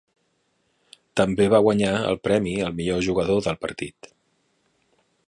També 1.19 1.45
va 1.55 1.59
guanyar 1.67 1.91
el 2.13 2.19
premi 2.29 2.55
al 2.69 2.75
millor 2.81 3.07
jugador 3.11 3.45
del 3.49 3.61
partit. 3.67 4.11